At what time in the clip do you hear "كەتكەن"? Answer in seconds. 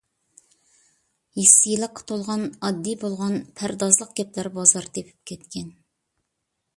5.33-5.69